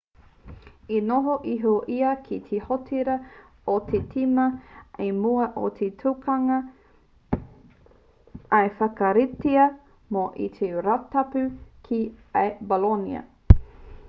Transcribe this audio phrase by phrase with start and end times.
[0.99, 3.17] i noho iho ia ki te hōtera
[3.73, 4.45] o te tīma
[5.07, 6.57] i mua i te tukinga
[8.61, 9.65] i whakaritea
[10.17, 10.23] mō
[10.57, 11.45] te rātapu
[11.89, 12.01] ki
[12.47, 13.23] a bolonia